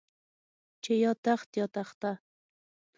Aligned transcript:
چې 0.83 0.93
يا 1.03 1.11
تخت 1.25 1.49
يا 1.59 1.65
تخته. 1.75 2.11